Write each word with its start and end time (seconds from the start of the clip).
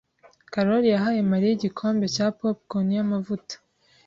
Karoli 0.53 0.87
yahaye 0.95 1.19
Mariya 1.31 1.53
igikombe 1.55 2.05
cya 2.15 2.27
popcorn 2.39 2.87
yamavuta. 2.97 3.55